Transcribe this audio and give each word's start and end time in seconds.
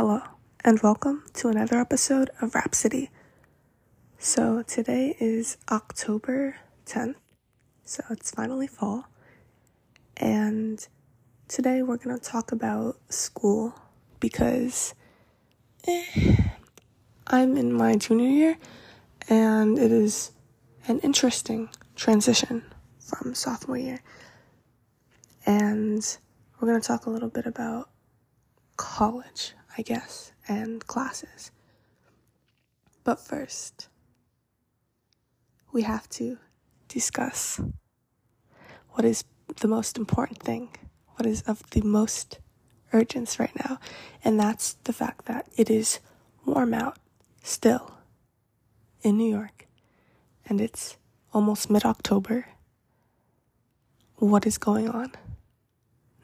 Hello, 0.00 0.22
and 0.64 0.80
welcome 0.80 1.24
to 1.34 1.48
another 1.48 1.80
episode 1.80 2.30
of 2.40 2.54
Rhapsody. 2.54 3.10
So, 4.16 4.62
today 4.62 5.16
is 5.18 5.56
October 5.72 6.54
10th, 6.86 7.16
so 7.84 8.04
it's 8.08 8.30
finally 8.30 8.68
fall, 8.68 9.08
and 10.16 10.86
today 11.48 11.82
we're 11.82 11.96
going 11.96 12.16
to 12.16 12.24
talk 12.24 12.52
about 12.52 13.00
school 13.08 13.74
because 14.20 14.94
eh, 15.88 16.36
I'm 17.26 17.56
in 17.56 17.72
my 17.72 17.96
junior 17.96 18.28
year 18.28 18.56
and 19.28 19.80
it 19.80 19.90
is 19.90 20.30
an 20.86 21.00
interesting 21.00 21.70
transition 21.96 22.62
from 23.00 23.34
sophomore 23.34 23.78
year. 23.78 23.98
And 25.44 26.06
we're 26.60 26.68
going 26.68 26.80
to 26.80 26.86
talk 26.86 27.06
a 27.06 27.10
little 27.10 27.30
bit 27.30 27.46
about 27.46 27.90
college, 28.76 29.54
I 29.78 29.82
guess, 29.82 30.32
and 30.48 30.84
classes. 30.86 31.52
But 33.04 33.20
first, 33.20 33.88
we 35.72 35.82
have 35.82 36.08
to 36.10 36.38
discuss 36.88 37.60
what 38.90 39.04
is 39.04 39.22
the 39.60 39.68
most 39.68 39.96
important 39.96 40.42
thing, 40.42 40.70
what 41.14 41.26
is 41.26 41.42
of 41.42 41.62
the 41.70 41.82
most 41.82 42.40
urgence 42.92 43.38
right 43.38 43.54
now, 43.68 43.78
and 44.24 44.38
that's 44.38 44.74
the 44.82 44.92
fact 44.92 45.26
that 45.26 45.46
it 45.56 45.70
is 45.70 46.00
warm 46.44 46.74
out 46.74 46.98
still 47.44 47.94
in 49.02 49.16
New 49.16 49.30
York 49.30 49.68
and 50.44 50.60
it's 50.60 50.96
almost 51.32 51.70
mid 51.70 51.84
October. 51.84 52.46
What 54.16 54.44
is 54.44 54.58
going 54.58 54.88
on? 54.88 55.12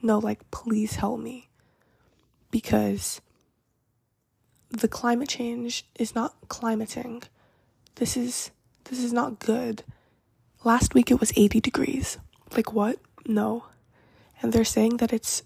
No, 0.03 0.19
like, 0.19 0.51
please 0.51 0.97
help 0.97 1.21
me 1.21 1.49
because 2.51 3.21
the 4.81 4.89
climate 4.89 5.29
change 5.29 5.85
is 5.99 6.15
not 6.15 6.35
climating. 6.49 7.23
This 7.97 8.17
is 8.17 8.51
this 8.85 8.99
is 9.03 9.13
not 9.13 9.39
good. 9.39 9.83
Last 10.65 10.95
week 10.95 11.11
it 11.11 11.21
was 11.21 11.33
80 11.37 11.61
degrees. 11.61 12.19
Like 12.57 12.73
what? 12.73 12.99
No. 13.27 13.65
And 14.41 14.53
they're 14.53 14.65
saying 14.65 14.99
that 14.99 15.13
it's 15.13 15.43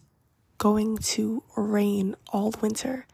going 0.58 0.98
to 0.98 1.42
rain 1.56 2.16
all 2.32 2.52
winter 2.60 3.06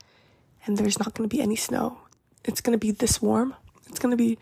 and 0.65 0.79
there's 0.79 0.98
not 0.98 1.15
going 1.15 1.29
to 1.29 1.37
be 1.37 1.42
any 1.42 1.57
snow. 1.57 1.98
It's 2.45 2.61
going 2.61 2.73
to 2.73 2.79
be 2.79 2.91
this 2.91 3.20
warm. 3.20 3.55
It's 3.89 3.98
going 3.98 4.11
to 4.11 4.17
be 4.17 4.39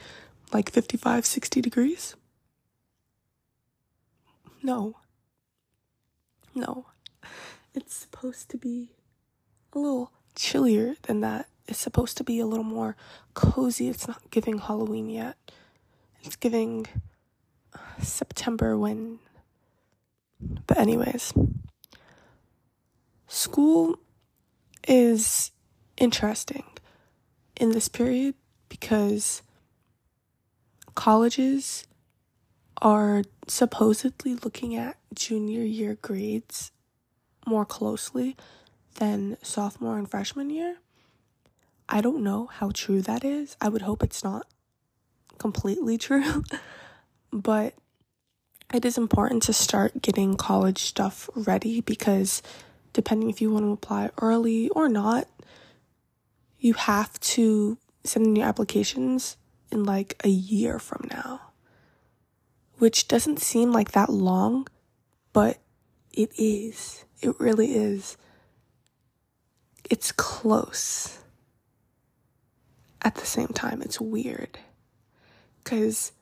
like 0.52 0.70
55, 0.70 1.26
60 1.26 1.60
degrees. 1.60 2.14
No. 4.62 4.96
No. 6.54 6.86
It's 7.74 7.94
supposed 7.94 8.50
to 8.50 8.58
be 8.58 8.92
a 9.72 9.78
little 9.78 10.12
chillier 10.34 10.94
than 11.02 11.20
that. 11.22 11.48
It's 11.68 11.78
supposed 11.78 12.16
to 12.18 12.24
be 12.24 12.40
a 12.40 12.46
little 12.46 12.64
more 12.64 12.96
cozy. 13.34 13.88
It's 13.88 14.08
not 14.08 14.30
giving 14.30 14.58
Halloween 14.58 15.08
yet. 15.08 15.36
It's 16.22 16.36
giving 16.36 16.86
uh, 17.74 18.02
September 18.02 18.76
when. 18.76 19.18
But, 20.66 20.78
anyways, 20.78 21.32
school 23.28 23.98
is 24.86 25.52
interesting 25.96 26.64
in 27.56 27.70
this 27.70 27.88
period 27.88 28.34
because 28.68 29.42
colleges 30.94 31.86
are 32.80 33.22
supposedly 33.46 34.34
looking 34.34 34.74
at 34.74 34.96
junior 35.14 35.62
year 35.62 35.96
grades 36.02 36.72
more 37.46 37.64
closely 37.64 38.36
than 38.96 39.36
sophomore 39.42 39.98
and 39.98 40.10
freshman 40.10 40.50
year. 40.50 40.78
I 41.92 42.00
don't 42.00 42.24
know 42.24 42.46
how 42.46 42.70
true 42.72 43.02
that 43.02 43.22
is. 43.22 43.54
I 43.60 43.68
would 43.68 43.82
hope 43.82 44.02
it's 44.02 44.24
not 44.24 44.46
completely 45.36 45.98
true, 45.98 46.42
but 47.32 47.74
it 48.72 48.86
is 48.86 48.96
important 48.96 49.42
to 49.42 49.52
start 49.52 50.00
getting 50.00 50.38
college 50.38 50.78
stuff 50.78 51.28
ready 51.34 51.82
because 51.82 52.42
depending 52.94 53.28
if 53.28 53.42
you 53.42 53.52
want 53.52 53.66
to 53.66 53.72
apply 53.72 54.08
early 54.22 54.70
or 54.70 54.88
not, 54.88 55.28
you 56.58 56.72
have 56.72 57.20
to 57.20 57.76
send 58.04 58.24
in 58.24 58.36
your 58.36 58.46
applications 58.48 59.36
in 59.70 59.84
like 59.84 60.18
a 60.24 60.30
year 60.30 60.78
from 60.78 61.06
now, 61.10 61.42
which 62.78 63.06
doesn't 63.06 63.38
seem 63.38 63.70
like 63.70 63.92
that 63.92 64.08
long, 64.08 64.66
but 65.34 65.58
it 66.10 66.32
is. 66.38 67.04
It 67.20 67.38
really 67.38 67.74
is 67.74 68.16
it's 69.90 70.10
close. 70.10 71.18
At 73.02 73.16
the 73.16 73.26
same 73.26 73.48
time, 73.48 73.82
it's 73.82 74.00
weird. 74.00 74.58
Because 75.62 76.12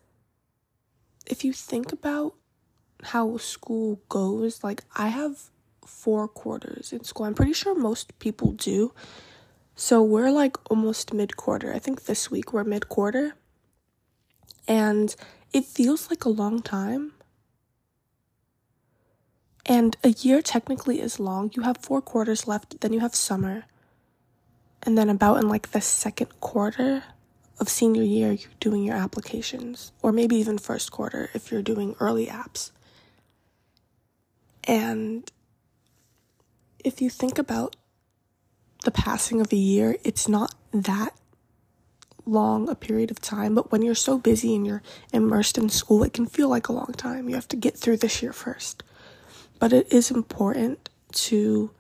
if 1.27 1.45
you 1.45 1.53
think 1.53 1.93
about 1.93 2.35
how 3.03 3.37
school 3.37 4.01
goes, 4.09 4.65
like 4.65 4.83
I 4.97 5.09
have 5.09 5.51
four 5.87 6.29
quarters 6.29 6.93
in 6.93 7.05
school. 7.05 7.27
I'm 7.27 7.35
pretty 7.35 7.53
sure 7.53 7.75
most 7.75 8.19
people 8.19 8.53
do. 8.53 8.93
So 9.75 10.03
we're 10.03 10.31
like 10.31 10.57
almost 10.71 11.13
mid 11.13 11.37
quarter. 11.37 11.73
I 11.75 11.79
think 11.79 12.05
this 12.05 12.31
week 12.31 12.53
we're 12.53 12.65
mid 12.65 12.89
quarter. 12.89 13.35
And 14.69 15.15
it 15.53 15.65
feels 15.65 16.11
like 16.11 16.25
a 16.25 16.29
long 16.29 16.63
time. 16.63 17.13
And 19.67 19.97
a 20.03 20.11
year 20.11 20.43
technically 20.43 21.01
is 21.01 21.21
long. 21.21 21.51
You 21.55 21.63
have 21.63 21.79
four 21.79 22.01
quarters 22.01 22.47
left, 22.47 22.81
then 22.81 22.93
you 22.93 23.01
have 23.01 23.15
summer. 23.15 23.65
And 24.83 24.97
then, 24.97 25.11
about 25.11 25.39
in 25.39 25.49
like 25.49 25.73
the 25.73 25.81
second 25.81 26.41
quarter 26.41 27.05
of 27.59 27.69
senior 27.69 28.03
year, 28.03 28.33
you're 28.33 28.51
doing 28.61 28.83
your 28.83 28.97
applications, 28.97 29.93
or 30.03 30.13
maybe 30.13 30.37
even 30.37 30.59
first 30.59 30.91
quarter 30.91 31.31
if 31.35 31.53
you're 31.53 31.63
doing 31.63 31.95
early 32.01 32.27
apps. 32.27 32.71
And 34.65 35.31
if 36.83 37.03
you 37.03 37.11
think 37.11 37.39
about 37.39 37.77
the 38.85 38.91
passing 38.91 39.41
of 39.41 39.53
a 39.53 39.57
year, 39.57 39.97
it's 40.05 40.29
not 40.29 40.55
that 40.73 41.15
long 42.25 42.69
a 42.69 42.75
period 42.75 43.11
of 43.11 43.21
time, 43.21 43.55
but 43.55 43.73
when 43.73 43.83
you're 43.83 43.95
so 43.95 44.19
busy 44.19 44.55
and 44.55 44.67
you're 44.67 44.83
immersed 45.13 45.59
in 45.59 45.69
school, 45.69 46.03
it 46.03 46.13
can 46.13 46.27
feel 46.27 46.49
like 46.49 46.69
a 46.69 46.73
long 46.73 46.93
time. 46.97 47.29
You 47.29 47.35
have 47.35 47.49
to 47.49 47.57
get 47.57 47.77
through 47.77 47.99
this 47.99 48.23
year 48.23 48.33
first. 48.33 48.83
But 49.59 49.73
it 49.73 49.93
is 49.93 50.11
important 50.11 50.89
to 51.13 51.71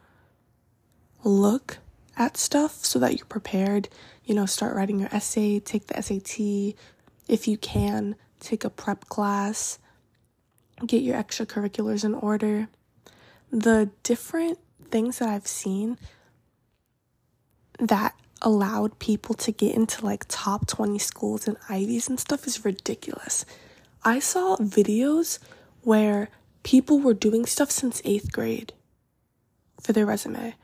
look 1.25 1.79
at 2.21 2.37
stuff 2.37 2.85
so 2.85 2.99
that 2.99 3.17
you're 3.17 3.27
prepared. 3.27 3.89
You 4.25 4.35
know, 4.35 4.47
start 4.47 4.77
writing 4.77 5.01
your 5.01 5.09
essay, 5.13 5.59
take 5.59 5.87
the 5.87 6.01
SAT. 6.01 6.77
If 7.27 7.49
you 7.49 7.57
can, 7.57 8.15
take 8.39 8.63
a 8.63 8.71
prep 8.71 9.09
class, 9.09 9.79
get 10.87 11.03
your 11.03 11.17
extracurriculars 11.17 12.05
in 12.05 12.15
order. 12.15 12.69
The 13.51 13.91
different 14.03 14.59
things 14.91 15.19
that 15.19 15.29
I've 15.29 15.47
seen 15.47 15.97
that 17.79 18.15
allowed 18.43 18.99
people 18.99 19.35
to 19.35 19.51
get 19.51 19.75
into 19.75 20.05
like 20.05 20.25
top 20.29 20.67
20 20.67 20.99
schools 20.99 21.49
and 21.49 21.57
Ivies 21.69 22.09
and 22.09 22.21
stuff 22.21 22.47
is 22.47 22.65
ridiculous. 22.65 23.47
I 24.05 24.19
saw 24.19 24.57
videos 24.57 25.39
where 25.83 26.29
people 26.63 27.01
were 27.01 27.15
doing 27.15 27.47
stuff 27.47 27.71
since 27.71 28.03
eighth 28.05 28.31
grade 28.31 28.75
for 29.81 29.95
their 29.95 30.07
resume. 30.07 30.55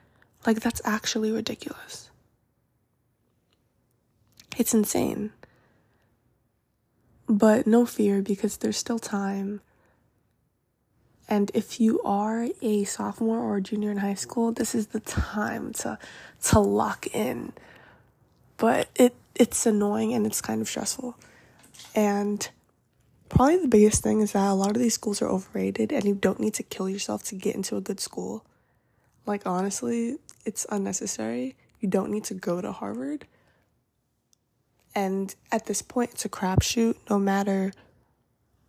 Like, 0.46 0.60
that's 0.60 0.81
actually 0.84 1.31
ridiculous. 1.31 2.10
It's 4.56 4.72
insane. 4.72 5.32
But 7.28 7.66
no 7.66 7.84
fear 7.84 8.22
because 8.22 8.56
there's 8.56 8.76
still 8.76 8.98
time. 8.98 9.60
And 11.28 11.50
if 11.54 11.81
you 11.81 12.00
are 12.02 12.46
a 12.62 12.84
sophomore 12.84 13.40
or 13.40 13.56
a 13.56 13.60
junior 13.60 13.90
in 13.90 13.96
high 13.96 14.14
school, 14.14 14.52
this 14.52 14.75
is 14.75 14.88
the 14.88 15.00
time 15.00 15.72
to 15.75 15.98
to 16.44 16.60
lock 16.60 17.08
in. 17.08 17.52
But 18.56 18.88
it 18.94 19.16
it's 19.34 19.66
annoying 19.66 20.14
and 20.14 20.25
it's 20.25 20.40
kind 20.40 20.60
of 20.62 20.69
stressful. 20.69 21.19
And 21.96 22.49
Probably 23.28 23.56
the 23.56 23.69
biggest 23.69 24.02
thing 24.02 24.20
is 24.20 24.32
that 24.32 24.49
a 24.49 24.54
lot 24.54 24.70
of 24.70 24.78
these 24.78 24.94
schools 24.94 25.20
are 25.20 25.28
overrated 25.28 25.92
and 25.92 26.04
you 26.04 26.14
don't 26.14 26.38
need 26.38 26.54
to 26.54 26.62
kill 26.62 26.88
yourself 26.88 27.25
to 27.25 27.34
get 27.34 27.56
into 27.56 27.76
a 27.76 27.81
good 27.81 27.99
school. 27.99 28.44
Like, 29.26 29.42
honestly, 29.44 30.19
it's 30.46 30.64
unnecessary. 30.70 31.56
You 31.81 31.88
don't 31.88 32.10
need 32.10 32.25
to 32.25 32.34
go 32.34 32.62
to 32.62 32.72
Harvard. 32.72 33.26
And 34.94 35.34
at 35.52 35.66
this 35.66 35.82
point, 35.82 36.12
it's 36.12 36.25
a 36.25 36.31
crapshoot. 36.31 36.96
No 37.10 37.19
matter 37.19 37.72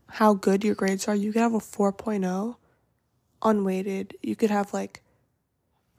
how 0.10 0.34
good 0.34 0.66
your 0.66 0.76
grades 0.76 1.08
are, 1.08 1.16
you 1.16 1.32
could 1.32 1.42
have 1.42 1.54
a 1.54 1.60
4.0 1.60 2.56
unweighted. 3.42 4.18
You 4.22 4.36
could 4.36 4.50
have 4.50 4.74
like 4.74 5.04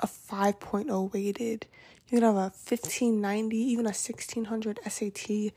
a 0.00 0.06
5.0 0.06 1.12
weighted. 1.12 1.66
You 2.08 2.16
could 2.16 2.24
have 2.24 2.34
a 2.34 2.52
1590, 2.52 3.56
even 3.56 3.86
a 3.86 3.88
1600 3.88 4.80
SAT. 4.86 5.30
You 5.30 5.52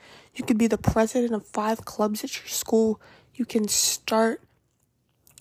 could 0.45 0.57
be 0.57 0.67
the 0.67 0.77
president 0.77 1.33
of 1.33 1.45
five 1.47 1.83
clubs 1.83 2.23
at 2.23 2.37
your 2.37 2.47
school. 2.47 3.01
You 3.33 3.45
can 3.45 3.67
start 3.67 4.41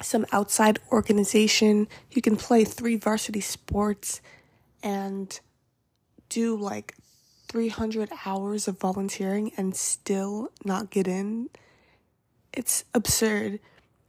some 0.03 0.27
outside 0.33 0.79
organization. 0.91 1.89
You 2.11 2.23
can 2.23 2.37
play 2.37 2.65
three 2.65 2.97
varsity 2.97 3.41
sports 3.41 4.21
and 4.83 5.41
do 6.29 6.57
like 6.57 6.95
300 7.49 8.11
hours 8.25 8.69
of 8.69 8.79
volunteering 8.79 9.51
and 9.57 9.75
still 9.75 10.51
not 10.65 10.91
get 10.91 11.09
in. 11.09 11.51
It's 12.53 12.85
absurd. 12.95 13.61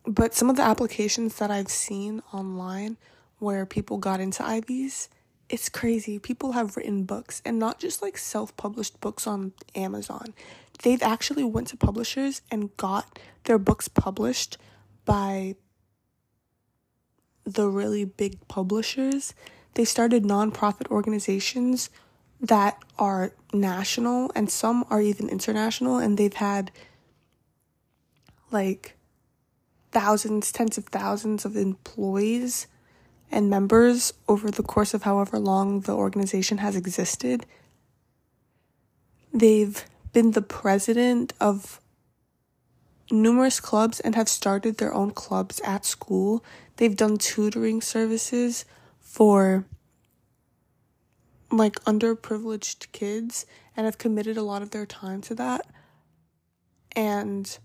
But 0.06 0.33
some 0.33 0.50
of 0.50 0.56
the 0.56 0.63
applications 0.63 1.38
that 1.38 1.51
I've 1.51 1.69
seen 1.69 2.21
online 2.33 2.97
where 3.39 3.65
people 3.65 3.97
got 3.97 4.19
into 4.19 4.45
Ivies, 4.45 5.09
it's 5.50 5.69
crazy. 5.69 6.19
People 6.19 6.53
have 6.53 6.77
written 6.77 7.03
books 7.03 7.41
and 7.44 7.59
not 7.59 7.79
just 7.79 8.01
like 8.01 8.17
self-published 8.17 9.01
books 9.01 9.27
on 9.27 9.53
Amazon. 9.75 10.33
They've 10.83 11.01
actually 11.01 11.44
went 11.44 11.67
to 11.69 11.77
publishers 11.77 12.41
and 12.50 12.75
got 12.77 13.19
their 13.44 13.59
books 13.59 13.88
published 13.88 14.57
by 15.06 15.56
the 17.44 17.67
really 17.67 18.06
big 18.06 18.47
publishers. 18.47 19.33
They 19.73 19.85
started 19.85 20.23
nonprofit 20.23 20.89
organizations 20.91 21.89
that 22.39 22.81
are 22.97 23.33
national 23.53 24.31
and 24.35 24.50
some 24.50 24.85
are 24.89 25.01
even 25.01 25.29
international 25.29 25.97
and 25.97 26.18
they've 26.18 26.33
had 26.33 26.71
like 28.51 28.97
thousands, 29.91 30.51
tens 30.51 30.77
of 30.77 30.85
thousands 30.85 31.45
of 31.45 31.56
employees 31.56 32.68
and 33.31 33.50
members 33.50 34.13
over 34.27 34.51
the 34.51 34.63
course 34.63 34.94
of 34.94 35.03
however 35.03 35.39
long 35.39 35.81
the 35.81 35.94
organization 35.94 36.57
has 36.57 36.75
existed. 36.75 37.45
They've 39.33 39.85
been 40.12 40.31
the 40.31 40.41
president 40.41 41.33
of 41.39 41.79
numerous 43.09 43.59
clubs 43.59 44.00
and 44.00 44.15
have 44.15 44.27
started 44.27 44.77
their 44.77 44.94
own 44.94 45.12
clubs 45.12 45.62
at 45.63 45.85
school. 45.85 46.44
They've 46.77 46.95
done 46.95 47.17
tutoring 47.17 47.81
services 47.81 48.65
for 49.11 49.65
like 51.51 51.75
underprivileged 51.83 52.89
kids 52.93 53.45
and 53.75 53.85
have 53.85 53.97
committed 53.97 54.37
a 54.37 54.41
lot 54.41 54.61
of 54.61 54.71
their 54.71 54.85
time 54.85 55.19
to 55.19 55.35
that 55.35 55.67
and 56.93 57.59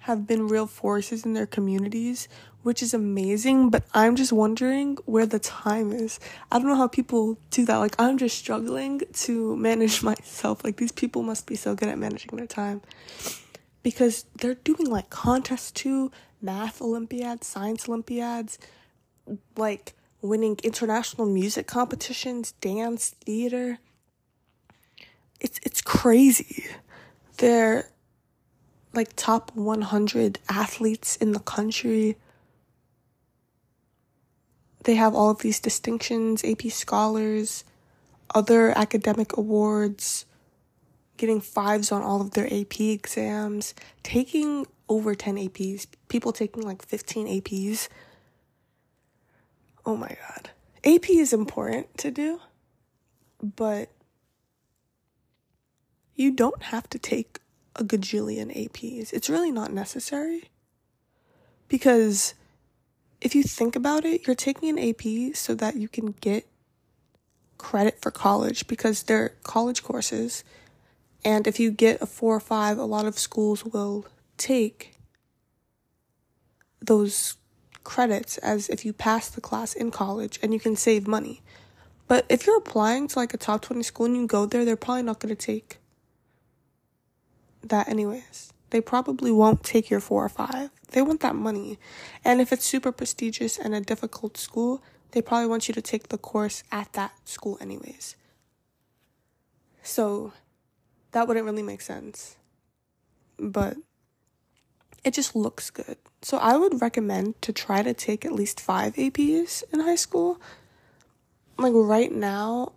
have 0.00 0.26
been 0.26 0.46
real 0.46 0.66
forces 0.66 1.24
in 1.24 1.32
their 1.32 1.46
communities, 1.46 2.28
which 2.64 2.82
is 2.82 2.92
amazing. 2.92 3.70
But 3.70 3.84
I'm 3.94 4.14
just 4.14 4.30
wondering 4.30 4.98
where 5.06 5.24
the 5.24 5.38
time 5.38 5.90
is. 5.90 6.20
I 6.52 6.58
don't 6.58 6.68
know 6.68 6.76
how 6.76 6.86
people 6.86 7.38
do 7.50 7.64
that. 7.64 7.76
Like, 7.78 7.94
I'm 7.98 8.18
just 8.18 8.36
struggling 8.36 9.00
to 9.10 9.56
manage 9.56 10.02
myself. 10.10 10.64
Like, 10.64 10.76
these 10.76 10.92
people 10.92 11.22
must 11.22 11.46
be 11.46 11.56
so 11.56 11.74
good 11.74 11.88
at 11.88 11.96
managing 11.96 12.36
their 12.36 12.46
time 12.46 12.82
because 13.82 14.26
they're 14.38 14.54
doing 14.54 14.84
like 14.90 15.08
contests 15.08 15.70
too, 15.70 16.12
math 16.42 16.82
Olympiads, 16.82 17.46
science 17.46 17.88
Olympiads, 17.88 18.58
like 19.56 19.94
winning 20.20 20.58
international 20.62 21.26
music 21.26 21.66
competitions, 21.66 22.52
dance, 22.60 23.10
theater. 23.24 23.78
It's 25.40 25.60
it's 25.62 25.80
crazy. 25.80 26.66
They're 27.38 27.88
like 28.92 29.14
top 29.14 29.52
100 29.54 30.38
athletes 30.48 31.16
in 31.16 31.32
the 31.32 31.38
country. 31.38 32.16
They 34.84 34.94
have 34.94 35.14
all 35.14 35.30
of 35.30 35.40
these 35.40 35.60
distinctions, 35.60 36.42
AP 36.44 36.62
scholars, 36.70 37.64
other 38.34 38.76
academic 38.76 39.36
awards, 39.36 40.24
getting 41.16 41.40
fives 41.40 41.92
on 41.92 42.02
all 42.02 42.20
of 42.20 42.32
their 42.32 42.46
AP 42.46 42.80
exams, 42.80 43.74
taking 44.02 44.66
over 44.88 45.14
10 45.14 45.36
APs, 45.36 45.86
people 46.08 46.32
taking 46.32 46.62
like 46.62 46.84
15 46.84 47.26
APs. 47.26 47.88
Oh 49.88 49.96
my 49.96 50.14
god. 50.28 50.50
AP 50.84 51.08
is 51.08 51.32
important 51.32 51.96
to 51.96 52.10
do, 52.10 52.40
but 53.42 53.88
you 56.14 56.30
don't 56.30 56.64
have 56.64 56.90
to 56.90 56.98
take 56.98 57.38
a 57.74 57.82
gajillion 57.82 58.54
APs. 58.54 59.14
It's 59.14 59.30
really 59.30 59.50
not 59.50 59.72
necessary. 59.72 60.50
Because 61.68 62.34
if 63.22 63.34
you 63.34 63.42
think 63.42 63.74
about 63.74 64.04
it, 64.04 64.26
you're 64.26 64.36
taking 64.36 64.68
an 64.68 64.90
AP 64.90 65.34
so 65.34 65.54
that 65.54 65.76
you 65.76 65.88
can 65.88 66.14
get 66.20 66.46
credit 67.56 67.98
for 67.98 68.10
college 68.10 68.68
because 68.68 69.04
they're 69.04 69.30
college 69.42 69.82
courses. 69.82 70.44
And 71.24 71.46
if 71.46 71.58
you 71.58 71.70
get 71.70 72.02
a 72.02 72.06
four 72.06 72.36
or 72.36 72.40
five, 72.40 72.76
a 72.76 72.84
lot 72.84 73.06
of 73.06 73.18
schools 73.18 73.64
will 73.64 74.04
take 74.36 74.96
those 76.78 77.37
credits 77.88 78.36
as 78.38 78.68
if 78.68 78.84
you 78.84 78.92
pass 78.92 79.30
the 79.30 79.40
class 79.40 79.72
in 79.72 79.90
college 79.90 80.38
and 80.42 80.52
you 80.52 80.60
can 80.60 80.76
save 80.76 81.08
money. 81.08 81.40
But 82.06 82.26
if 82.28 82.46
you're 82.46 82.58
applying 82.58 83.08
to 83.08 83.18
like 83.18 83.32
a 83.32 83.38
top 83.38 83.62
20 83.62 83.82
school 83.82 84.04
and 84.04 84.14
you 84.14 84.26
go 84.26 84.44
there, 84.44 84.66
they're 84.66 84.76
probably 84.76 85.04
not 85.04 85.20
going 85.20 85.34
to 85.34 85.46
take 85.46 85.78
that 87.62 87.88
anyways. 87.88 88.52
They 88.68 88.82
probably 88.82 89.32
won't 89.32 89.64
take 89.64 89.88
your 89.88 90.00
four 90.00 90.22
or 90.22 90.28
five. 90.28 90.70
They 90.90 91.00
want 91.00 91.20
that 91.20 91.34
money. 91.34 91.78
And 92.26 92.42
if 92.42 92.52
it's 92.52 92.66
super 92.66 92.92
prestigious 92.92 93.58
and 93.58 93.74
a 93.74 93.80
difficult 93.80 94.36
school, 94.36 94.82
they 95.12 95.22
probably 95.22 95.46
want 95.46 95.66
you 95.66 95.72
to 95.72 95.80
take 95.80 96.08
the 96.08 96.18
course 96.18 96.62
at 96.70 96.92
that 96.92 97.12
school 97.24 97.56
anyways. 97.58 98.16
So 99.82 100.34
that 101.12 101.26
wouldn't 101.26 101.46
really 101.46 101.62
make 101.62 101.80
sense. 101.80 102.36
But 103.38 103.78
it 105.04 105.14
just 105.14 105.34
looks 105.36 105.70
good. 105.70 105.96
So 106.22 106.38
I 106.38 106.56
would 106.56 106.80
recommend 106.80 107.40
to 107.42 107.52
try 107.52 107.82
to 107.82 107.94
take 107.94 108.24
at 108.24 108.32
least 108.32 108.60
five 108.60 108.94
APs 108.94 109.62
in 109.72 109.80
high 109.80 109.96
school. 109.96 110.40
Like 111.56 111.72
right 111.74 112.12
now, 112.12 112.72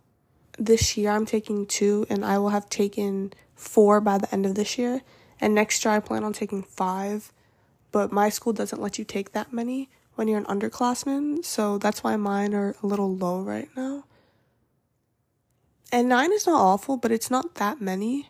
this 0.58 0.98
year 0.98 1.12
I'm 1.12 1.26
taking 1.26 1.66
two, 1.66 2.06
and 2.10 2.24
I 2.24 2.38
will 2.38 2.50
have 2.50 2.70
taken 2.70 3.34
four 3.56 4.02
by 4.02 4.18
the 4.18 4.32
end 4.34 4.46
of 4.46 4.56
this 4.56 4.78
year. 4.78 5.02
And 5.40 5.56
next 5.56 5.84
year 5.84 5.94
I 5.94 6.00
plan 6.00 6.24
on 6.24 6.34
taking 6.34 6.62
five, 6.62 7.32
but 7.92 8.12
my 8.12 8.30
school 8.30 8.54
doesn't 8.54 8.82
let 8.82 9.00
you 9.00 9.06
take 9.06 9.32
that 9.32 9.52
many 9.52 9.90
when 10.16 10.28
you're 10.28 10.38
an 10.38 10.46
underclassman, 10.46 11.44
so 11.44 11.78
that's 11.78 12.04
why 12.04 12.16
mine 12.16 12.54
are 12.54 12.76
a 12.84 12.86
little 12.86 13.16
low 13.16 13.42
right 13.42 13.70
now. 13.76 14.04
And 15.92 16.10
nine 16.10 16.32
is 16.32 16.46
not 16.46 16.60
awful, 16.60 16.98
but 16.98 17.12
it's 17.12 17.32
not 17.32 17.56
that 17.56 17.82
many 17.82 18.30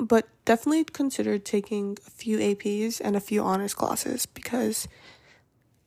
but 0.00 0.28
definitely 0.50 0.82
consider 0.82 1.38
taking 1.38 1.96
a 2.08 2.10
few 2.10 2.36
APs 2.38 3.00
and 3.00 3.14
a 3.14 3.20
few 3.20 3.40
honors 3.40 3.72
classes 3.72 4.26
because 4.26 4.88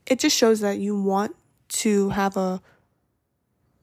it 0.06 0.20
just 0.20 0.38
shows 0.38 0.62
that 0.62 0.78
you 0.78 0.98
want 0.98 1.36
to 1.68 2.08
have 2.12 2.38
a 2.38 2.62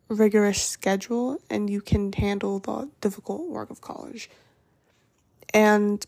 rigorous 0.09 0.63
schedule 0.63 1.39
and 1.51 1.69
you 1.69 1.83
can 1.83 2.11
handle 2.15 2.61
the 2.61 2.89
difficult 3.03 3.51
work 3.51 3.69
of 3.69 3.83
college. 3.83 4.31
And 5.53 6.07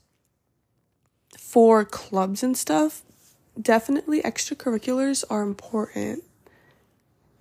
for 1.37 1.85
clubs 1.85 2.43
and 2.43 2.57
stuff, 2.57 3.03
definitely 3.61 4.23
extracurriculars 4.23 5.23
are 5.29 5.43
important. 5.43 6.25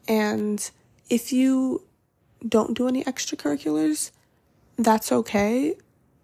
And 0.05 0.69
if 1.09 1.31
you 1.31 1.83
don't 2.45 2.75
do 2.75 2.89
any 2.89 3.05
extracurriculars, 3.05 4.11
that's 4.77 5.13
okay 5.13 5.77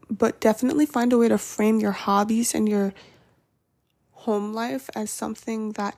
but 0.09 0.39
definitely 0.39 0.85
find 0.85 1.11
a 1.13 1.17
way 1.17 1.27
to 1.27 1.37
frame 1.37 1.79
your 1.79 1.91
hobbies 1.91 2.53
and 2.53 2.67
your 2.67 2.93
home 4.11 4.53
life 4.53 4.89
as 4.95 5.09
something 5.09 5.73
that 5.73 5.97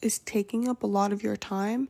is 0.00 0.18
taking 0.18 0.68
up 0.68 0.82
a 0.82 0.86
lot 0.86 1.12
of 1.12 1.22
your 1.22 1.36
time 1.36 1.88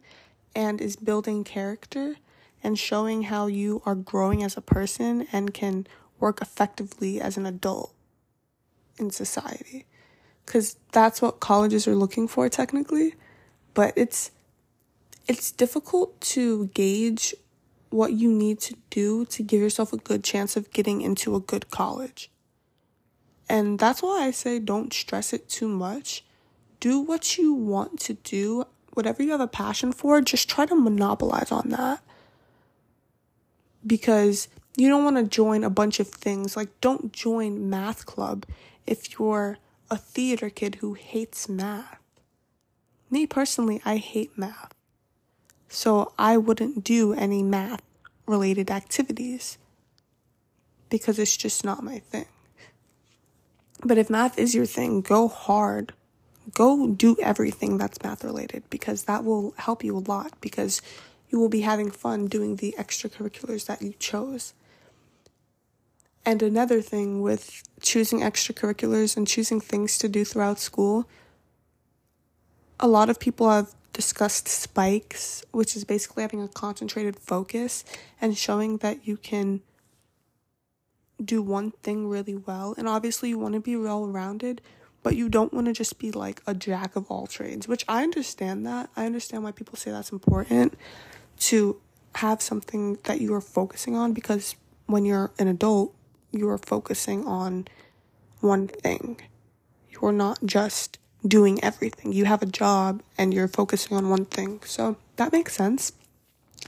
and 0.55 0.81
is 0.81 0.97
building 0.97 1.45
character 1.45 2.17
and 2.63 2.79
showing 2.79 3.23
how 3.25 3.47
you 3.47 3.83
are 3.85 3.95
growing 3.95 4.43
as 4.43 4.57
a 4.57 4.61
person 4.61 5.27
and 5.33 5.55
can 5.55 5.87
work 6.21 6.41
effectively 6.41 7.21
as 7.21 7.37
an 7.37 7.47
adult 7.47 7.93
in 8.99 9.11
society. 9.11 9.87
Cuz 10.47 10.77
that's 10.93 11.23
what 11.23 11.41
colleges 11.41 11.89
are 11.89 11.97
looking 11.97 12.29
for 12.29 12.49
technically, 12.49 13.15
but 13.75 13.93
it's 13.97 14.31
it's 15.29 15.51
difficult 15.51 16.21
to 16.21 16.67
gauge 16.75 17.35
what 17.93 18.13
you 18.13 18.33
need 18.33 18.61
to 18.61 18.75
do 18.91 19.25
to 19.27 19.43
give 19.43 19.61
yourself 19.61 19.93
a 19.93 19.97
good 19.99 20.25
chance 20.25 20.57
of 20.57 20.73
getting 20.73 21.01
into 21.01 21.35
a 21.35 21.41
good 21.41 21.71
college. 21.71 22.31
And 23.49 23.79
that's 23.79 24.03
why 24.03 24.25
I 24.25 24.31
say 24.31 24.59
don't 24.59 24.93
stress 24.93 25.33
it 25.33 25.49
too 25.49 25.69
much. 25.69 26.25
Do 26.81 27.01
what 27.01 27.39
you 27.39 27.53
want 27.53 28.01
to 28.01 28.15
do, 28.15 28.65
whatever 28.95 29.23
you 29.23 29.31
have 29.33 29.41
a 29.41 29.47
passion 29.47 29.93
for, 29.93 30.21
just 30.21 30.49
try 30.49 30.67
to 30.67 30.75
monopolize 30.75 31.53
on 31.53 31.69
that. 31.69 32.01
Because 33.87 34.49
you 34.77 34.89
don't 34.89 35.05
want 35.05 35.17
to 35.17 35.25
join 35.25 35.65
a 35.65 35.71
bunch 35.71 36.01
of 36.01 36.09
things. 36.09 36.57
Like, 36.57 36.81
don't 36.81 37.13
join 37.13 37.69
math 37.69 38.07
club 38.07 38.47
if 38.87 39.19
you're 39.19 39.59
a 39.91 39.97
theater 39.97 40.49
kid 40.49 40.77
who 40.77 40.95
hates 40.95 41.49
math. 41.49 41.99
Me 43.11 43.27
personally, 43.27 43.83
I 43.85 43.99
hate 43.99 44.37
math. 44.39 44.73
So 45.73 46.13
I 46.19 46.37
wouldn't 46.37 46.85
do 46.85 47.15
any 47.15 47.43
math 47.43 47.81
related 48.27 48.71
activities 48.71 49.57
because 50.91 51.19
it's 51.19 51.35
just 51.35 51.65
not 51.65 51.83
my 51.83 51.99
thing. 51.99 52.27
But 53.83 53.97
if 53.97 54.11
math 54.11 54.39
is 54.39 54.55
your 54.55 54.67
thing, 54.67 55.01
go 55.01 55.29
hard. 55.29 55.95
Go 56.53 56.89
do 56.89 57.17
everything 57.23 57.79
that's 57.79 58.03
math 58.03 58.23
related 58.23 58.65
because 58.69 59.05
that 59.05 59.25
will 59.25 59.55
help 59.57 59.83
you 59.83 59.97
a 59.97 60.05
lot 60.07 60.39
because 60.43 60.83
you 61.31 61.41
will 61.41 61.49
be 61.49 61.63
having 61.63 61.91
fun 61.91 62.27
doing 62.27 62.57
the 62.57 62.75
extracurriculars 62.79 63.65
that 63.65 63.81
you 63.81 63.95
chose. 63.99 64.53
And 66.27 66.43
another 66.43 66.83
thing 66.83 67.23
with 67.23 67.63
choosing 67.81 68.21
extracurriculars 68.21 69.17
and 69.17 69.27
choosing 69.27 69.59
things 69.59 69.97
to 69.99 70.09
do 70.09 70.23
throughout 70.27 70.61
school, 70.61 71.09
a 72.79 72.87
lot 72.87 73.09
of 73.09 73.19
people 73.19 73.49
have 73.49 73.75
discussed 73.93 74.49
spikes, 74.49 75.45
which 75.53 75.77
is 75.77 75.85
basically 75.85 76.23
having 76.23 76.43
a 76.43 76.49
concentrated 76.49 77.19
focus 77.19 77.85
and 78.21 78.37
showing 78.37 78.79
that 78.79 79.07
you 79.07 79.17
can 79.17 79.61
do 81.23 81.43
one 81.43 81.71
thing 81.83 82.09
really 82.09 82.37
well. 82.37 82.75
And 82.77 82.89
obviously, 82.89 83.29
you 83.29 83.39
want 83.39 83.55
to 83.55 83.61
be 83.61 83.77
well 83.77 84.07
rounded, 84.07 84.61
but 85.03 85.17
you 85.17 85.29
don't 85.29 85.53
want 85.53 85.67
to 85.67 85.73
just 85.73 85.99
be 85.99 86.11
like 86.11 86.43
a 86.47 86.55
jack 86.55 86.97
of 86.97 87.11
all 87.11 87.27
trades, 87.27 87.69
which 87.69 87.85
I 87.89 88.03
understand 88.03 88.67
that. 88.67 88.91
I 88.97 89.07
understand 89.07 89.45
why 89.45 89.53
people 89.53 89.77
say 89.77 89.91
that's 89.91 90.13
important 90.13 90.75
to 91.41 91.81
have 92.17 92.43
something 92.43 92.99
that 93.05 93.21
you 93.21 93.35
are 93.35 93.41
focusing 93.41 93.97
on 93.97 94.13
because 94.13 94.55
when 94.87 95.05
you're 95.05 95.31
an 95.39 95.49
adult, 95.49 95.95
you 96.31 96.49
are 96.49 96.59
focusing 96.59 97.27
on 97.27 97.67
one 98.41 98.69
thing. 98.69 99.21
You're 99.91 100.13
not 100.13 100.39
just 100.45 100.99
doing 101.27 101.63
everything. 101.63 102.13
You 102.13 102.25
have 102.25 102.43
a 102.43 102.47
job 102.47 103.03
and 103.17 103.33
you're 103.33 103.49
focusing 103.49 103.97
on 103.97 104.11
one 104.11 104.25
thing. 104.25 104.61
So 104.65 104.97
that 105.17 105.33
makes 105.33 105.55
sense. 105.55 105.93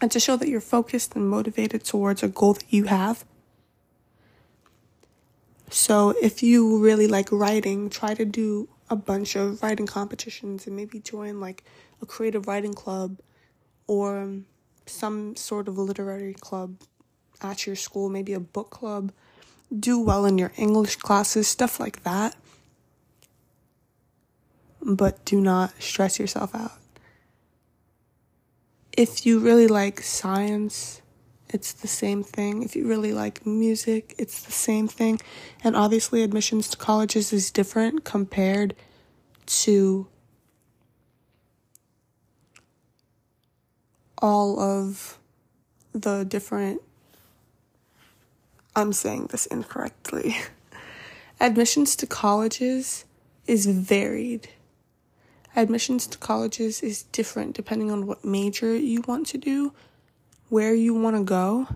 And 0.00 0.10
to 0.10 0.20
show 0.20 0.36
that 0.36 0.48
you're 0.48 0.60
focused 0.60 1.14
and 1.14 1.28
motivated 1.28 1.84
towards 1.84 2.22
a 2.22 2.28
goal 2.28 2.54
that 2.54 2.72
you 2.72 2.84
have. 2.84 3.24
So 5.70 6.14
if 6.22 6.42
you 6.42 6.78
really 6.78 7.06
like 7.06 7.30
writing, 7.32 7.90
try 7.90 8.14
to 8.14 8.24
do 8.24 8.68
a 8.90 8.96
bunch 8.96 9.34
of 9.34 9.62
writing 9.62 9.86
competitions 9.86 10.66
and 10.66 10.76
maybe 10.76 11.00
join 11.00 11.40
like 11.40 11.64
a 12.02 12.06
creative 12.06 12.46
writing 12.46 12.74
club 12.74 13.18
or 13.86 14.36
some 14.86 15.36
sort 15.36 15.68
of 15.68 15.78
literary 15.78 16.34
club 16.34 16.76
at 17.40 17.66
your 17.66 17.76
school, 17.76 18.08
maybe 18.08 18.32
a 18.34 18.40
book 18.40 18.70
club. 18.70 19.12
Do 19.76 19.98
well 19.98 20.24
in 20.24 20.38
your 20.38 20.52
English 20.56 20.96
classes, 20.96 21.48
stuff 21.48 21.80
like 21.80 22.02
that. 22.04 22.36
But 24.84 25.24
do 25.24 25.40
not 25.40 25.72
stress 25.80 26.18
yourself 26.18 26.54
out. 26.54 26.72
If 28.92 29.26
you 29.26 29.40
really 29.40 29.66
like 29.66 30.02
science, 30.02 31.00
it's 31.48 31.72
the 31.72 31.88
same 31.88 32.22
thing. 32.22 32.62
If 32.62 32.76
you 32.76 32.86
really 32.86 33.12
like 33.12 33.46
music, 33.46 34.14
it's 34.18 34.42
the 34.42 34.52
same 34.52 34.86
thing. 34.86 35.20
And 35.62 35.74
obviously, 35.74 36.22
admissions 36.22 36.68
to 36.70 36.76
colleges 36.76 37.32
is 37.32 37.50
different 37.50 38.04
compared 38.04 38.74
to 39.46 40.06
all 44.18 44.58
of 44.58 45.18
the 45.92 46.24
different. 46.24 46.80
I'm 48.74 48.92
saying 48.92 49.28
this 49.30 49.46
incorrectly. 49.46 50.36
Admissions 51.40 51.94
to 51.96 52.06
colleges 52.06 53.04
is 53.46 53.66
varied. 53.66 54.48
Admissions 55.56 56.06
to 56.08 56.18
colleges 56.18 56.82
is 56.82 57.04
different 57.04 57.54
depending 57.54 57.90
on 57.90 58.06
what 58.06 58.24
major 58.24 58.76
you 58.76 59.02
want 59.06 59.26
to 59.28 59.38
do, 59.38 59.72
where 60.48 60.74
you 60.74 60.94
want 60.94 61.16
to 61.16 61.22
go. 61.22 61.68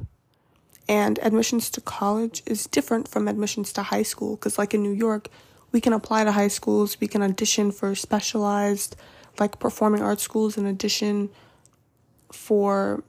And 0.89 1.19
admissions 1.23 1.71
to 1.71 1.81
college 1.81 2.43
is 2.47 2.67
different 2.67 3.09
from 3.09 3.29
admissions 3.29 3.73
to 3.75 3.83
high 3.83 4.03
school 4.03 4.37
because, 4.37 4.59
like 4.59 4.73
in 4.73 4.83
New 4.83 4.93
York, 4.93 5.29
we 5.71 5.81
can 5.81 5.93
apply 5.93 6.25
to 6.25 6.33
high 6.33 6.49
schools, 6.49 6.99
we 6.99 7.07
can 7.07 7.23
audition 7.23 7.71
for 7.71 7.95
specialized, 7.95 8.97
like 9.39 9.59
performing 9.59 10.03
arts 10.03 10.23
schools, 10.23 10.57
in 10.57 10.65
addition 10.65 11.29
for 12.33 13.05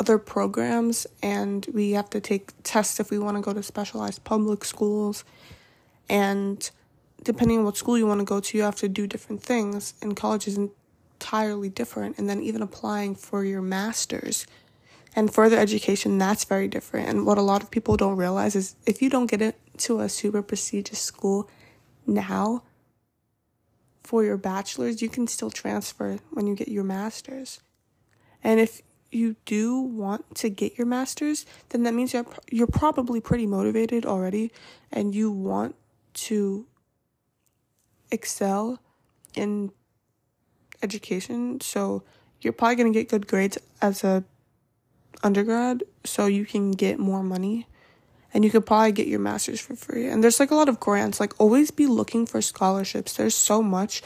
other 0.00 0.18
programs 0.18 1.06
and 1.22 1.66
we 1.72 1.92
have 1.92 2.10
to 2.10 2.20
take 2.20 2.50
tests 2.64 2.98
if 2.98 3.10
we 3.10 3.18
want 3.18 3.36
to 3.36 3.40
go 3.40 3.52
to 3.52 3.62
specialized 3.62 4.24
public 4.24 4.64
schools 4.64 5.24
and 6.08 6.70
depending 7.22 7.58
on 7.58 7.64
what 7.64 7.76
school 7.76 7.96
you 7.96 8.06
want 8.06 8.20
to 8.20 8.24
go 8.24 8.40
to 8.40 8.56
you 8.56 8.64
have 8.64 8.76
to 8.76 8.88
do 8.88 9.06
different 9.06 9.42
things 9.42 9.94
and 10.02 10.16
college 10.16 10.46
is 10.46 10.58
entirely 10.58 11.68
different 11.68 12.18
and 12.18 12.28
then 12.28 12.42
even 12.42 12.62
applying 12.62 13.14
for 13.14 13.44
your 13.44 13.62
masters 13.62 14.46
and 15.14 15.32
further 15.32 15.58
education 15.58 16.18
that's 16.18 16.44
very 16.44 16.68
different 16.68 17.08
and 17.08 17.26
what 17.26 17.38
a 17.38 17.42
lot 17.42 17.62
of 17.62 17.70
people 17.70 17.96
don't 17.96 18.16
realize 18.16 18.56
is 18.56 18.76
if 18.86 19.02
you 19.02 19.10
don't 19.10 19.30
get 19.30 19.40
into 19.40 20.00
a 20.00 20.08
super 20.08 20.42
prestigious 20.42 20.98
school 20.98 21.48
now 22.06 22.62
for 24.02 24.24
your 24.24 24.36
bachelor's, 24.36 25.00
you 25.00 25.08
can 25.08 25.26
still 25.26 25.50
transfer 25.50 26.18
when 26.30 26.46
you 26.46 26.54
get 26.54 26.68
your 26.68 26.84
master's. 26.84 27.60
And 28.42 28.60
if 28.60 28.82
you 29.10 29.36
do 29.44 29.80
want 29.80 30.34
to 30.36 30.48
get 30.48 30.76
your 30.76 30.86
master's, 30.86 31.46
then 31.68 31.84
that 31.84 31.94
means 31.94 32.12
you're, 32.12 32.26
you're 32.50 32.66
probably 32.66 33.20
pretty 33.20 33.46
motivated 33.46 34.04
already 34.04 34.52
and 34.90 35.14
you 35.14 35.30
want 35.30 35.76
to 36.14 36.66
excel 38.12 38.78
in 39.34 39.72
education. 40.82 41.60
So 41.60 42.02
you're 42.40 42.52
probably 42.52 42.76
going 42.76 42.92
to 42.92 42.98
get 42.98 43.08
good 43.08 43.26
grades 43.26 43.58
as 43.80 44.04
a 44.04 44.24
undergrad 45.22 45.84
so 46.04 46.26
you 46.26 46.44
can 46.44 46.72
get 46.72 46.98
more 46.98 47.22
money 47.22 47.66
and 48.34 48.44
you 48.44 48.50
could 48.50 48.66
probably 48.66 48.92
get 48.92 49.06
your 49.06 49.20
master's 49.20 49.60
for 49.60 49.76
free. 49.76 50.08
And 50.08 50.22
there's 50.22 50.40
like 50.40 50.50
a 50.50 50.54
lot 50.54 50.68
of 50.68 50.80
grants. 50.80 51.20
Like 51.20 51.38
always 51.38 51.70
be 51.70 51.86
looking 51.86 52.26
for 52.26 52.40
scholarships. 52.40 53.14
There's 53.14 53.34
so 53.34 53.62
much 53.62 54.02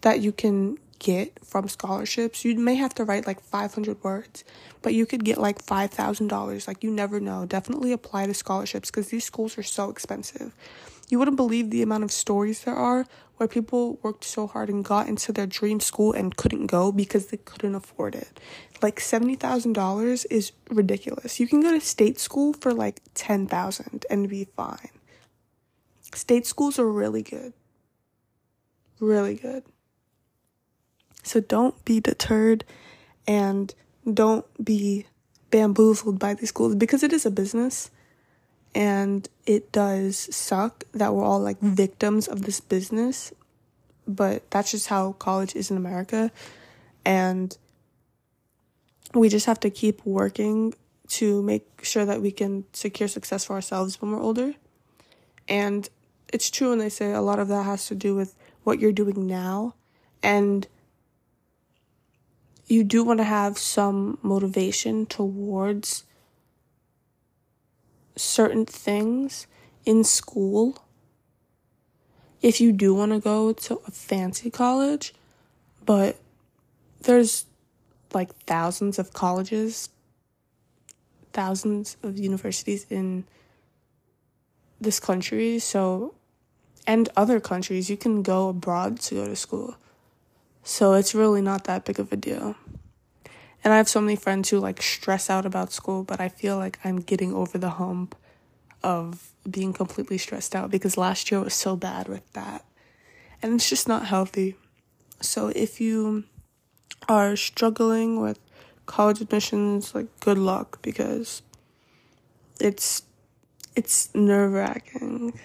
that 0.00 0.20
you 0.20 0.32
can 0.32 0.78
get 0.98 1.44
from 1.44 1.68
scholarships. 1.68 2.44
You 2.44 2.58
may 2.58 2.74
have 2.74 2.94
to 2.96 3.04
write 3.04 3.26
like 3.26 3.40
500 3.40 4.02
words, 4.02 4.44
but 4.82 4.92
you 4.92 5.06
could 5.06 5.24
get 5.24 5.38
like 5.38 5.64
$5,000. 5.64 6.66
Like 6.66 6.82
you 6.82 6.90
never 6.90 7.20
know. 7.20 7.46
Definitely 7.46 7.92
apply 7.92 8.26
to 8.26 8.34
scholarships 8.34 8.90
because 8.90 9.08
these 9.08 9.24
schools 9.24 9.56
are 9.56 9.62
so 9.62 9.88
expensive. 9.88 10.54
You 11.08 11.18
wouldn't 11.18 11.36
believe 11.36 11.70
the 11.70 11.82
amount 11.82 12.04
of 12.04 12.12
stories 12.12 12.64
there 12.64 12.76
are 12.76 13.06
where 13.40 13.48
people 13.48 13.98
worked 14.02 14.22
so 14.22 14.46
hard 14.46 14.68
and 14.68 14.84
got 14.84 15.08
into 15.08 15.32
their 15.32 15.46
dream 15.46 15.80
school 15.80 16.12
and 16.12 16.36
couldn't 16.36 16.66
go 16.66 16.92
because 16.92 17.28
they 17.28 17.38
couldn't 17.38 17.74
afford 17.74 18.14
it. 18.14 18.38
Like 18.82 19.00
$70,000 19.00 20.26
is 20.30 20.52
ridiculous. 20.68 21.40
You 21.40 21.46
can 21.46 21.62
go 21.62 21.72
to 21.72 21.80
state 21.80 22.20
school 22.20 22.52
for 22.52 22.74
like 22.74 23.00
10,000 23.14 24.04
and 24.10 24.28
be 24.28 24.44
fine. 24.44 24.90
State 26.14 26.46
schools 26.46 26.78
are 26.78 26.86
really 26.86 27.22
good. 27.22 27.54
Really 29.00 29.36
good. 29.36 29.64
So 31.22 31.40
don't 31.40 31.82
be 31.86 31.98
deterred 31.98 32.66
and 33.26 33.74
don't 34.12 34.44
be 34.62 35.06
bamboozled 35.50 36.18
by 36.18 36.34
these 36.34 36.50
schools 36.50 36.74
because 36.74 37.02
it 37.02 37.14
is 37.14 37.24
a 37.24 37.30
business 37.30 37.90
and 38.74 39.28
it 39.46 39.72
does 39.72 40.16
suck 40.34 40.84
that 40.92 41.14
we're 41.14 41.24
all 41.24 41.40
like 41.40 41.60
victims 41.60 42.28
of 42.28 42.42
this 42.42 42.60
business 42.60 43.32
but 44.06 44.48
that's 44.50 44.70
just 44.70 44.88
how 44.88 45.12
college 45.12 45.54
is 45.54 45.70
in 45.70 45.76
America 45.76 46.30
and 47.04 47.56
we 49.14 49.28
just 49.28 49.46
have 49.46 49.60
to 49.60 49.70
keep 49.70 50.04
working 50.04 50.74
to 51.08 51.42
make 51.42 51.66
sure 51.82 52.04
that 52.04 52.22
we 52.22 52.30
can 52.30 52.64
secure 52.72 53.08
success 53.08 53.44
for 53.44 53.54
ourselves 53.54 54.00
when 54.00 54.12
we're 54.12 54.22
older 54.22 54.54
and 55.48 55.88
it's 56.32 56.50
true 56.50 56.70
when 56.70 56.78
they 56.78 56.88
say 56.88 57.12
a 57.12 57.20
lot 57.20 57.38
of 57.38 57.48
that 57.48 57.64
has 57.64 57.86
to 57.86 57.94
do 57.94 58.14
with 58.14 58.36
what 58.62 58.78
you're 58.78 58.92
doing 58.92 59.26
now 59.26 59.74
and 60.22 60.68
you 62.66 62.84
do 62.84 63.02
want 63.02 63.18
to 63.18 63.24
have 63.24 63.58
some 63.58 64.16
motivation 64.22 65.04
towards 65.06 66.04
certain 68.20 68.66
things 68.66 69.46
in 69.84 70.04
school. 70.04 70.84
If 72.42 72.60
you 72.60 72.72
do 72.72 72.94
want 72.94 73.12
to 73.12 73.18
go 73.18 73.52
to 73.52 73.80
a 73.86 73.90
fancy 73.90 74.50
college, 74.50 75.14
but 75.84 76.18
there's 77.02 77.46
like 78.12 78.34
thousands 78.44 78.98
of 78.98 79.12
colleges, 79.12 79.90
thousands 81.32 81.96
of 82.02 82.18
universities 82.18 82.86
in 82.90 83.24
this 84.80 85.00
country, 85.00 85.58
so 85.58 86.14
and 86.86 87.08
other 87.16 87.40
countries, 87.40 87.90
you 87.90 87.96
can 87.96 88.22
go 88.22 88.48
abroad 88.48 88.98
to 89.00 89.14
go 89.14 89.26
to 89.26 89.36
school. 89.36 89.76
So 90.62 90.94
it's 90.94 91.14
really 91.14 91.42
not 91.42 91.64
that 91.64 91.84
big 91.84 92.00
of 92.00 92.12
a 92.12 92.16
deal. 92.16 92.56
And 93.62 93.72
I 93.74 93.76
have 93.76 93.88
so 93.88 94.00
many 94.00 94.16
friends 94.16 94.48
who 94.48 94.58
like 94.58 94.82
stress 94.82 95.28
out 95.28 95.44
about 95.44 95.72
school, 95.72 96.02
but 96.02 96.20
I 96.20 96.28
feel 96.28 96.56
like 96.56 96.78
I'm 96.84 97.00
getting 97.00 97.34
over 97.34 97.58
the 97.58 97.70
hump 97.70 98.14
of 98.82 99.32
being 99.48 99.72
completely 99.72 100.18
stressed 100.18 100.54
out 100.54 100.70
because 100.70 100.96
last 100.96 101.30
year 101.30 101.40
was 101.40 101.54
so 101.54 101.76
bad 101.76 102.08
with 102.08 102.30
that. 102.32 102.64
And 103.42 103.54
it's 103.54 103.68
just 103.68 103.88
not 103.88 104.06
healthy. 104.06 104.56
So 105.20 105.48
if 105.54 105.80
you 105.80 106.24
are 107.08 107.36
struggling 107.36 108.20
with 108.20 108.38
college 108.86 109.20
admissions, 109.20 109.94
like 109.94 110.08
good 110.20 110.38
luck 110.38 110.80
because 110.82 111.42
it's 112.58 113.02
it's 113.76 114.12
nerve-wracking. 114.14 115.38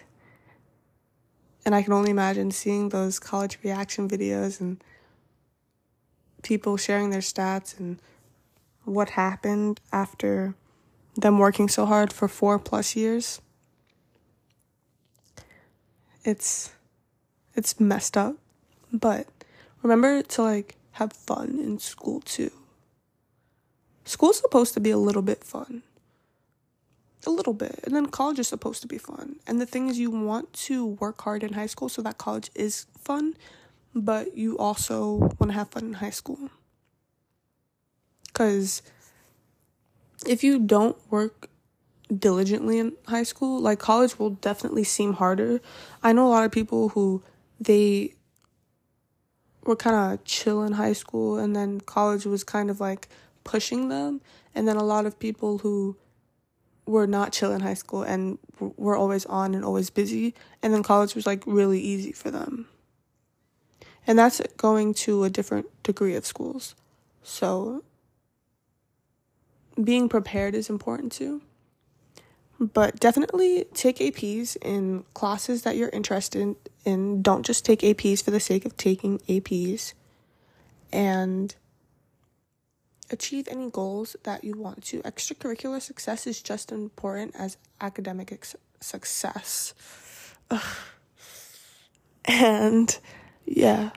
And 1.66 1.76
I 1.76 1.82
can 1.82 1.94
only 1.94 2.12
imagine 2.12 2.52
seeing 2.52 2.90
those 2.90 3.20
college 3.20 3.60
reaction 3.64 4.08
videos 4.08 4.60
and 4.60 4.84
people 6.46 6.78
sharing 6.78 7.10
their 7.10 7.22
stats 7.22 7.78
and 7.78 8.00
what 8.86 9.10
happened 9.12 9.82
after 9.92 10.54
them 11.16 11.40
working 11.40 11.68
so 11.68 11.86
hard 11.86 12.14
for 12.14 12.28
four 12.28 12.60
plus 12.60 12.96
years. 12.96 13.42
It's 16.24 16.72
it's 17.56 17.80
messed 17.80 18.16
up. 18.16 18.36
But 18.94 19.28
remember 19.82 20.22
to 20.22 20.42
like 20.44 20.76
have 20.94 21.12
fun 21.12 21.60
in 21.60 21.80
school 21.80 22.22
too. 22.22 22.52
School's 24.06 24.40
supposed 24.40 24.76
to 24.76 24.80
be 24.80 24.92
a 24.92 24.98
little 24.98 25.24
bit 25.24 25.44
fun. 25.44 25.82
A 27.26 27.32
little 27.32 27.54
bit. 27.54 27.80
And 27.84 27.96
then 27.96 28.06
college 28.06 28.38
is 28.38 28.48
supposed 28.48 28.84
to 28.84 28.88
be 28.88 29.00
fun. 29.00 29.38
And 29.48 29.60
the 29.60 29.66
thing 29.66 29.90
is 29.90 29.98
you 29.98 30.12
want 30.12 30.54
to 30.70 30.86
work 30.86 31.22
hard 31.22 31.44
in 31.44 31.54
high 31.54 31.66
school 31.66 31.90
so 31.90 32.04
that 32.04 32.20
college 32.20 32.52
is 32.54 32.86
fun, 33.00 33.34
but 33.96 34.38
you 34.38 34.58
also 34.58 35.16
want 35.40 35.48
to 35.48 35.54
have 35.54 35.70
fun 35.70 35.86
in 35.86 35.94
high 35.94 36.10
school. 36.10 36.50
Cuz 38.34 38.82
if 40.26 40.44
you 40.44 40.60
don't 40.60 40.98
work 41.10 41.50
diligently 42.16 42.80
in 42.80 42.94
high 43.08 43.24
school, 43.24 43.60
like 43.60 43.80
college 43.80 44.20
will 44.20 44.32
definitely 44.32 44.84
seem 44.84 45.14
harder. 45.14 45.62
I 46.04 46.14
know 46.14 46.28
a 46.28 46.30
lot 46.30 46.46
of 46.46 46.52
people 46.52 46.90
who 46.90 47.24
they 47.60 48.16
were 49.64 49.76
kind 49.76 49.96
of 49.96 50.24
chill 50.26 50.64
in 50.64 50.74
high 50.74 50.94
school 50.94 51.38
and 51.38 51.56
then 51.56 51.82
college 51.82 52.26
was 52.26 52.44
kind 52.44 52.70
of 52.70 52.80
like 52.80 53.08
pushing 53.44 53.90
them 53.90 54.22
and 54.54 54.68
then 54.68 54.78
a 54.78 54.84
lot 54.84 55.06
of 55.06 55.18
people 55.20 55.60
who 55.60 55.96
were 56.86 57.08
not 57.08 57.34
chill 57.34 57.52
in 57.52 57.62
high 57.62 57.74
school 57.74 58.04
and 58.04 58.38
were 58.60 58.96
always 58.96 59.26
on 59.26 59.56
and 59.56 59.66
always 59.66 59.90
busy 59.90 60.36
and 60.62 60.74
then 60.74 60.84
college 60.84 61.16
was 61.16 61.26
like 61.26 61.44
really 61.48 61.80
easy 61.80 62.12
for 62.12 62.30
them 62.30 62.68
and 64.08 64.18
that's 64.18 64.42
going 64.58 64.94
to 64.94 65.24
a 65.24 65.30
different 65.30 65.68
degree 65.84 66.16
of 66.16 66.26
schools 66.26 66.76
so 67.24 67.84
being 69.84 70.08
prepared 70.08 70.56
is 70.56 70.70
important 70.70 71.12
too 71.12 71.42
but 72.60 73.00
definitely 73.00 73.66
take 73.74 73.98
APs 73.98 74.56
in 74.62 75.04
classes 75.14 75.64
that 75.64 75.76
you're 75.76 75.90
interested 75.90 76.56
in. 76.86 77.22
Don't 77.22 77.46
just 77.46 77.66
take 77.66 77.82
APs 77.82 78.24
for 78.24 78.32
the 78.32 78.40
sake 78.40 78.66
of 78.66 78.78
taking 78.78 79.20
APs. 79.20 79.94
And 80.92 81.54
achieve 83.12 83.48
any 83.50 83.70
goals 83.70 84.16
that 84.24 84.44
you 84.44 84.56
want 84.58 84.84
to. 84.86 85.02
Extracurricular 85.02 85.82
success 85.82 86.26
is 86.26 86.42
just 86.42 86.72
as 86.72 86.80
important 86.80 87.36
as 87.36 87.58
academic 87.82 88.32
ex- 88.32 88.56
success. 88.80 89.74
Ugh. 90.50 90.78
And 92.24 92.98
yeah, 93.46 93.92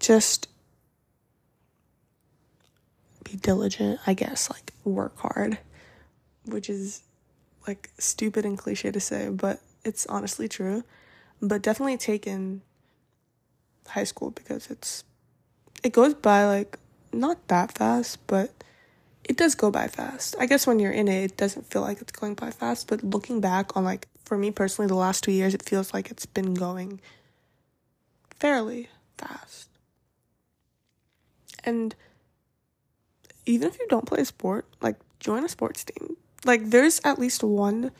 just 0.00 0.48
be 3.24 3.36
diligent, 3.36 4.00
I 4.06 4.14
guess, 4.14 4.50
like 4.50 4.72
work 4.84 5.18
hard, 5.18 5.58
which 6.44 6.70
is 6.70 7.02
like 7.66 7.90
stupid 7.98 8.44
and 8.44 8.56
cliche 8.56 8.90
to 8.92 9.00
say, 9.00 9.28
but 9.28 9.60
it's 9.84 10.06
honestly 10.06 10.48
true. 10.48 10.84
But 11.42 11.62
definitely 11.62 11.96
take 11.96 12.26
in 12.26 12.62
high 13.88 14.04
school 14.04 14.30
because 14.30 14.70
it's 14.70 15.04
it 15.82 15.92
goes 15.92 16.14
by 16.14 16.46
like 16.46 16.78
not 17.12 17.48
that 17.48 17.76
fast, 17.76 18.24
but 18.26 18.52
it 19.24 19.36
does 19.36 19.54
go 19.54 19.70
by 19.70 19.88
fast. 19.88 20.36
I 20.38 20.46
guess 20.46 20.66
when 20.66 20.78
you're 20.78 20.92
in 20.92 21.08
it, 21.08 21.24
it 21.24 21.36
doesn't 21.36 21.66
feel 21.66 21.82
like 21.82 22.00
it's 22.00 22.12
going 22.12 22.34
by 22.34 22.50
fast, 22.50 22.88
but 22.88 23.02
looking 23.02 23.40
back 23.40 23.76
on 23.76 23.84
like 23.84 24.08
for 24.24 24.38
me 24.38 24.50
personally 24.50 24.88
the 24.88 24.94
last 24.94 25.24
2 25.24 25.32
years, 25.32 25.54
it 25.54 25.62
feels 25.62 25.92
like 25.92 26.10
it's 26.10 26.26
been 26.26 26.54
going 26.54 27.00
fairly 28.38 28.88
fast. 29.18 29.68
And 31.64 31.94
even 33.44 33.68
if 33.68 33.78
you 33.78 33.86
don't 33.88 34.06
play 34.06 34.20
a 34.20 34.24
sport, 34.24 34.66
like 34.80 34.96
join 35.20 35.44
a 35.44 35.48
sports 35.48 35.84
team 35.84 36.16
like 36.46 36.70
there's 36.70 37.00
at 37.04 37.18
least 37.18 37.42
one 37.42 37.90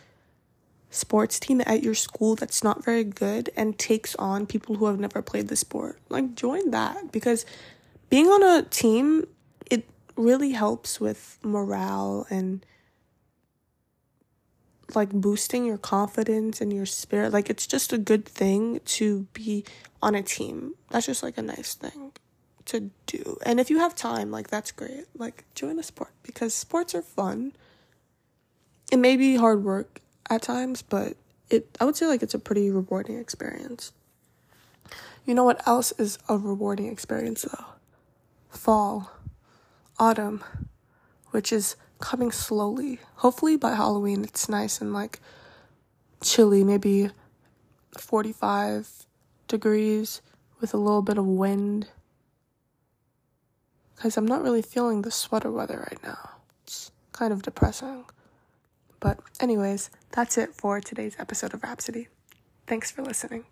sports 0.91 1.39
team 1.41 1.61
at 1.67 1.83
your 1.83 1.95
school 1.95 2.37
that's 2.37 2.63
not 2.63 2.85
very 2.85 3.05
good 3.05 3.51
and 3.57 3.79
takes 3.79 4.15
on 4.17 4.47
people 4.47 4.77
who 4.77 4.87
have 4.87 5.01
never 5.01 5.21
played 5.21 5.49
the 5.49 5.57
sport. 5.57 5.99
Like 6.09 6.35
join 6.35 6.71
that 6.71 7.13
because 7.13 7.45
being 8.09 8.27
on 8.29 8.43
a 8.43 8.63
team 8.63 9.27
it 9.71 9.85
really 10.17 10.53
helps 10.53 11.01
with 11.01 11.39
morale 11.43 12.27
and 12.31 12.65
like 14.97 15.11
boosting 15.11 15.65
your 15.65 15.79
confidence 15.79 16.61
and 16.61 16.73
your 16.73 16.87
spirit. 16.87 17.33
Like 17.33 17.51
it's 17.51 17.67
just 17.67 17.93
a 17.93 17.99
good 17.99 18.25
thing 18.25 18.81
to 18.87 19.27
be 19.33 19.65
on 20.03 20.15
a 20.15 20.23
team. 20.23 20.75
That's 20.91 21.07
just 21.07 21.23
like 21.23 21.39
a 21.39 21.43
nice 21.43 21.75
thing 21.75 22.13
to 22.67 22.91
do. 23.07 23.39
And 23.45 23.61
if 23.61 23.71
you 23.71 23.79
have 23.79 23.95
time, 23.95 24.31
like 24.31 24.49
that's 24.49 24.73
great. 24.73 25.05
Like 25.17 25.45
join 25.55 25.79
a 25.79 25.83
sport 25.83 26.11
because 26.23 26.55
sports 26.55 26.95
are 26.95 27.03
fun 27.03 27.53
it 28.93 28.99
may 28.99 29.17
be 29.17 29.37
hard 29.37 29.65
work 29.65 30.01
at 30.31 30.43
times, 30.43 30.83
but 30.83 31.17
it 31.51 31.77
I 31.81 31.85
would 31.85 31.97
say 31.97 32.07
like 32.07 32.23
it's 32.23 32.35
a 32.35 32.39
pretty 32.39 32.71
rewarding 32.71 33.19
experience. 33.19 33.93
You 35.25 35.35
know 35.35 35.45
what 35.45 35.67
else 35.67 35.93
is 35.99 36.19
a 36.29 36.39
rewarding 36.39 36.87
experience 36.87 37.43
though? 37.43 37.65
Fall, 38.51 39.11
autumn, 39.99 40.45
which 41.31 41.53
is 41.53 41.77
coming 42.01 42.33
slowly. 42.33 43.01
Hopefully 43.17 43.57
by 43.57 43.75
Halloween 43.75 44.25
it's 44.25 44.49
nice 44.49 44.81
and 44.81 44.93
like 44.93 45.21
chilly, 46.23 46.65
maybe 46.65 47.11
45 47.99 49.07
degrees 49.49 50.23
with 50.61 50.75
a 50.75 50.79
little 50.79 51.03
bit 51.03 51.19
of 51.19 51.27
wind. 51.27 51.89
Cuz 53.97 54.17
I'm 54.17 54.27
not 54.27 54.43
really 54.43 54.63
feeling 54.63 55.03
the 55.03 55.11
sweater 55.11 55.51
weather 55.51 55.87
right 55.91 56.03
now. 56.03 56.31
It's 56.65 56.91
kind 57.13 57.33
of 57.33 57.43
depressing. 57.43 58.05
But, 59.01 59.21
anyways, 59.41 59.91
that's 60.11 60.39
it 60.39 60.55
for 60.55 60.81
today's 60.81 61.17
episode 61.19 61.55
of 61.55 61.63
Rhapsody. 61.63 62.09
Thanks 62.67 62.91
for 62.91 63.03
listening. 63.03 63.45